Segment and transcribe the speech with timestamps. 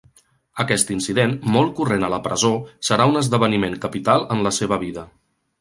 [0.61, 2.51] Aquest incident, molt corrent a la presó,
[2.89, 5.09] serà un esdeveniment capital en la seva vida.